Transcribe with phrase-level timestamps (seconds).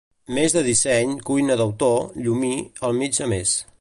[0.35, 2.53] Més de disseny, cuina d'autor, Llumí,
[2.91, 3.55] al mig a més.